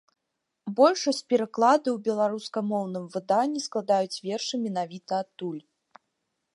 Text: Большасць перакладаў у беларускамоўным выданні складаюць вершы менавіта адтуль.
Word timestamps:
Большасць 0.79 1.25
перакладаў 1.33 1.93
у 1.99 2.01
беларускамоўным 2.09 3.05
выданні 3.17 3.59
складаюць 3.67 4.21
вершы 4.31 4.55
менавіта 4.65 5.13
адтуль. 5.27 5.61